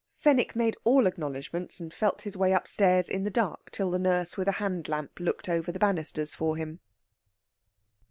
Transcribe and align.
Fenwick 0.17 0.55
made 0.55 0.75
all 0.83 1.05
acknowledgments, 1.05 1.79
and 1.79 1.93
felt 1.93 2.23
his 2.23 2.35
way 2.35 2.53
upstairs 2.53 3.07
in 3.07 3.21
the 3.23 3.29
dark 3.29 3.69
till 3.69 3.91
the 3.91 3.99
nurse 3.99 4.35
with 4.35 4.47
a 4.47 4.53
hand 4.53 4.89
lamp 4.89 5.19
looked 5.19 5.47
over 5.47 5.71
the 5.71 5.77
banisters 5.77 6.33
for 6.33 6.57
him. 6.57 6.79